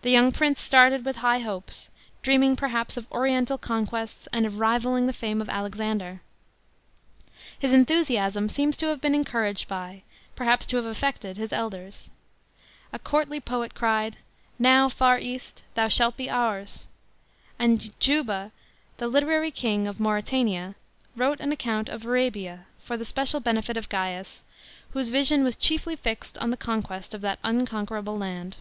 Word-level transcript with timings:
The 0.00 0.10
young 0.10 0.32
prince 0.32 0.60
started 0.60 1.04
with 1.04 1.16
high 1.16 1.38
hopes, 1.38 1.88
dreaming 2.22 2.56
perhaps 2.56 2.98
of 2.98 3.10
oriental 3.10 3.56
conquests 3.56 4.26
and 4.34 4.44
of 4.44 4.58
rivalling 4.58 5.06
the 5.06 5.12
fame 5.14 5.40
of 5.40 5.48
Alexander. 5.48 6.20
His 7.58 7.72
enthusiasm 7.72 8.50
seems 8.50 8.76
to 8.78 8.86
have 8.86 9.00
been 9.00 9.14
encouraged 9.14 9.66
by, 9.68 10.02
perhaps 10.36 10.66
to 10.66 10.76
have 10.76 10.84
affected, 10.84 11.36
his 11.36 11.52
elders. 11.54 12.10
A 12.92 12.98
courtly 12.98 13.38
poet 13.40 13.74
cried," 13.74 14.16
Now, 14.58 14.88
far 14.90 15.18
East, 15.18 15.62
thou 15.74 15.88
shalt 15.88 16.16
be 16.18 16.28
ours 16.28 16.86
"*; 17.30 17.58
and 17.58 17.98
Juba, 18.00 18.50
the 18.98 19.08
literary 19.08 19.50
king 19.50 19.86
of 19.86 20.00
Mauretania, 20.00 20.74
wrote 21.16 21.40
an 21.40 21.52
account 21.52 21.88
of 21.90 22.04
Arabia, 22.04 22.66
for 22.82 22.96
the 22.98 23.06
special 23.06 23.40
benefit 23.40 23.76
of 23.76 23.88
Gaius, 23.90 24.42
whose 24.90 25.08
vision 25.10 25.44
was 25.44 25.56
chiefly 25.56 25.96
fixed 25.96 26.36
on 26.38 26.50
the 26.50 26.56
conquest 26.58 27.12
of 27.14 27.20
that 27.22 27.38
unconquerable 27.42 28.16
land. 28.18 28.58